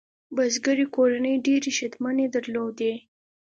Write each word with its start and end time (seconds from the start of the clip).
بزګري 0.35 0.85
کورنۍ 0.95 1.35
ډېرې 1.45 1.71
شتمنۍ 1.77 2.27
درلودې. 2.35 2.93